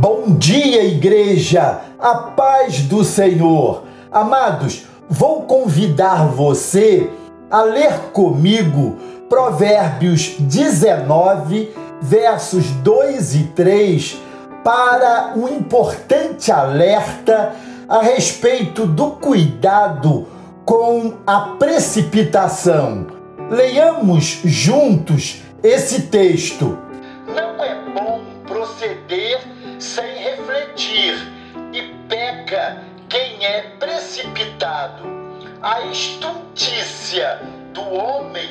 [0.00, 1.80] Bom dia, igreja!
[1.98, 3.82] A paz do Senhor!
[4.12, 7.10] Amados, vou convidar você
[7.50, 8.96] a ler comigo
[9.28, 14.18] Provérbios 19, versos 2 e 3,
[14.62, 17.56] para um importante alerta
[17.88, 20.28] a respeito do cuidado
[20.64, 23.08] com a precipitação.
[23.50, 26.86] Leiamos juntos esse texto.
[31.72, 35.04] E peca quem é precipitado.
[35.62, 37.40] A estultícia
[37.72, 38.48] do homem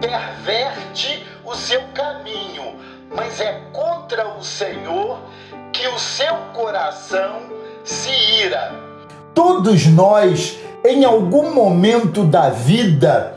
[0.00, 2.74] perverte o seu caminho,
[3.14, 5.18] mas é contra o Senhor
[5.72, 7.42] que o seu coração
[7.84, 8.10] se
[8.42, 8.72] ira.
[9.34, 13.36] Todos nós, em algum momento da vida,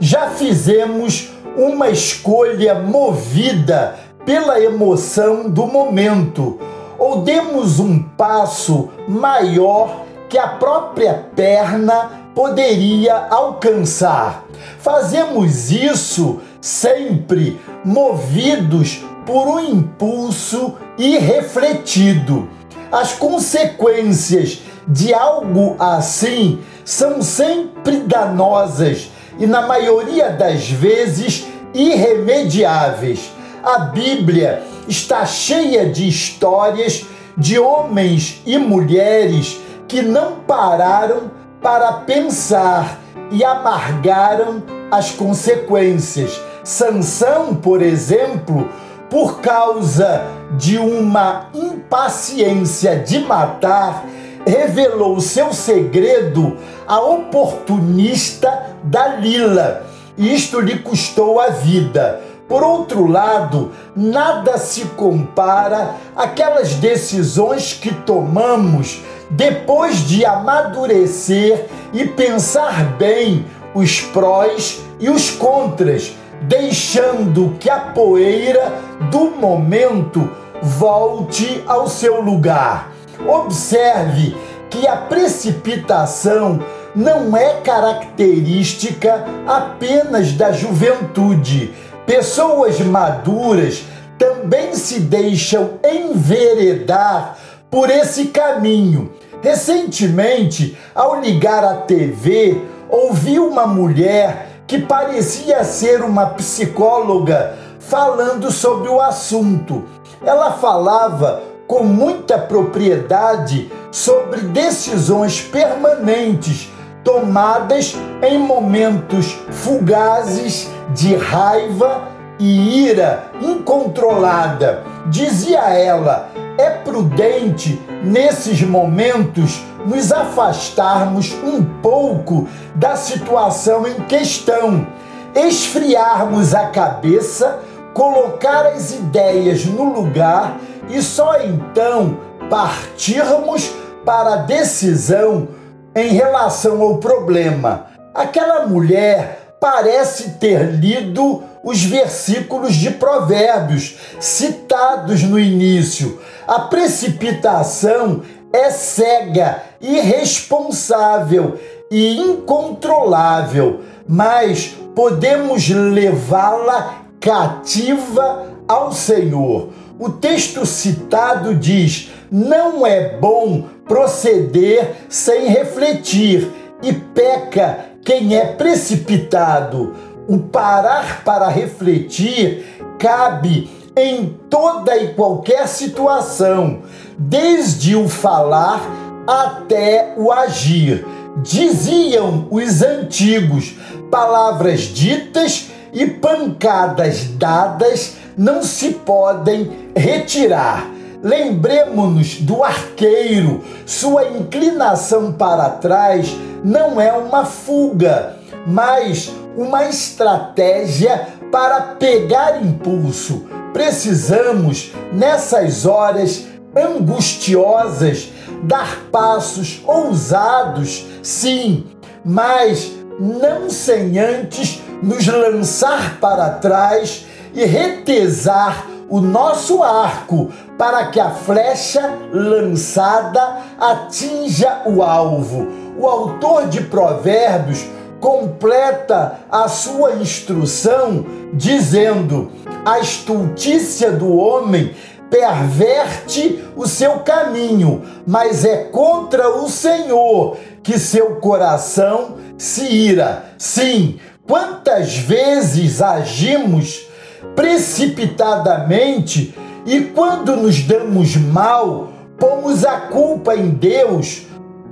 [0.00, 6.58] já fizemos uma escolha movida pela emoção do momento,
[7.00, 14.44] ou demos um passo maior que a própria perna poderia alcançar.
[14.78, 22.48] Fazemos isso sempre movidos por um impulso irrefletido.
[22.92, 33.32] As consequências de algo assim são sempre danosas e, na maioria das vezes, irremediáveis.
[33.62, 41.30] A Bíblia está cheia de histórias de homens e mulheres que não pararam
[41.62, 42.98] para pensar
[43.30, 46.40] e amargaram as consequências.
[46.64, 48.68] Sansão, por exemplo,
[49.08, 50.24] por causa
[50.58, 54.04] de uma impaciência de matar,
[54.44, 59.86] revelou seu segredo à oportunista Dalila.
[60.18, 62.29] Isto lhe custou a vida.
[62.50, 72.96] Por outro lado, nada se compara àquelas decisões que tomamos depois de amadurecer e pensar
[72.96, 76.12] bem os prós e os contras,
[76.42, 78.72] deixando que a poeira
[79.12, 80.28] do momento
[80.60, 82.90] volte ao seu lugar.
[83.28, 84.36] Observe
[84.68, 86.58] que a precipitação
[86.96, 91.72] não é característica apenas da juventude.
[92.10, 93.84] Pessoas maduras
[94.18, 97.38] também se deixam enveredar
[97.70, 99.12] por esse caminho.
[99.40, 108.88] Recentemente, ao ligar a TV, ouvi uma mulher que parecia ser uma psicóloga falando sobre
[108.88, 109.84] o assunto.
[110.20, 116.70] Ela falava com muita propriedade sobre decisões permanentes
[117.04, 124.82] tomadas em momentos fugazes de raiva e ira incontrolada.
[125.06, 134.86] Dizia ela: é prudente, nesses momentos, nos afastarmos um pouco da situação em questão,
[135.34, 137.60] esfriarmos a cabeça,
[137.94, 140.58] colocar as ideias no lugar
[140.88, 142.18] e só então
[142.48, 143.72] partirmos
[144.04, 145.48] para a decisão
[145.94, 147.86] em relação ao problema.
[148.14, 156.20] Aquela mulher parece ter lido os versículos de Provérbios citados no início.
[156.46, 161.58] A precipitação é cega, irresponsável
[161.90, 169.68] e incontrolável, mas podemos levá-la cativa ao Senhor.
[170.00, 176.50] O texto citado diz: não é bom proceder sem refletir,
[176.82, 179.94] e peca quem é precipitado
[180.26, 182.64] o parar para refletir
[182.98, 186.80] cabe em toda e qualquer situação,
[187.18, 188.80] desde o falar
[189.26, 191.06] até o agir.
[191.42, 193.74] Diziam os antigos:
[194.10, 200.90] palavras ditas e pancadas dadas não se podem retirar.
[201.22, 206.34] Lembremos-nos do arqueiro, sua inclinação para trás
[206.64, 213.44] não é uma fuga, mas uma estratégia para pegar impulso.
[213.74, 218.30] Precisamos, nessas horas angustiosas,
[218.62, 221.84] dar passos ousados, sim,
[222.24, 231.18] mas não sem antes nos lançar para trás e retesar o nosso arco para que
[231.18, 235.66] a flecha lançada atinja o alvo.
[235.98, 237.84] O autor de Provérbios
[238.20, 242.52] completa a sua instrução dizendo:
[242.84, 244.94] a estultícia do homem
[245.28, 253.44] perverte o seu caminho, mas é contra o Senhor que seu coração se ira.
[253.56, 257.09] Sim, quantas vezes agimos
[257.54, 259.54] precipitadamente
[259.86, 264.42] e quando nos damos mal, pomos a culpa em Deus,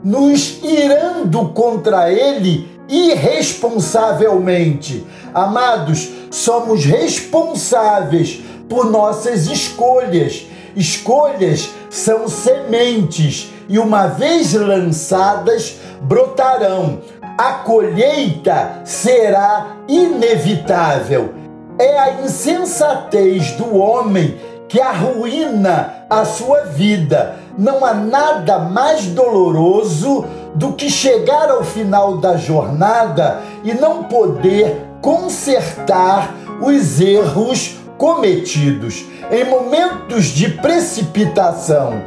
[0.03, 5.07] nos irando contra Ele irresponsavelmente.
[5.35, 10.47] Amados, somos responsáveis por nossas escolhas.
[10.75, 17.03] Escolhas são sementes e, uma vez lançadas, brotarão.
[17.37, 21.35] A colheita será inevitável.
[21.79, 24.37] É a insensatez do homem
[24.69, 27.37] que arruína a sua vida.
[27.57, 30.25] Não há nada mais doloroso
[30.57, 39.45] do que chegar ao final da jornada e não poder consertar os erros cometidos em
[39.45, 42.03] momentos de precipitação.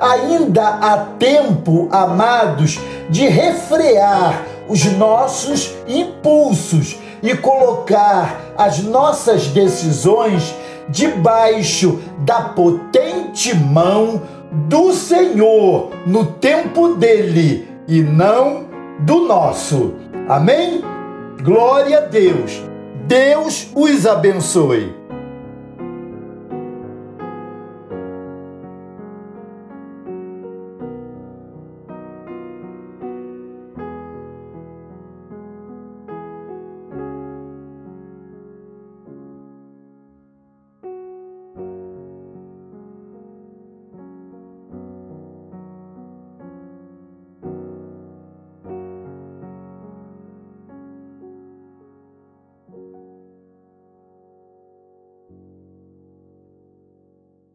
[0.00, 2.78] Ainda há tempo, amados,
[3.10, 10.54] de refrear os nossos impulsos e colocar as nossas decisões
[10.88, 14.22] debaixo da potente mão
[14.52, 18.64] do Senhor no tempo dele e não
[19.00, 19.94] do nosso.
[20.28, 20.82] Amém?
[21.42, 22.62] Glória a Deus.
[23.06, 24.99] Deus os abençoe.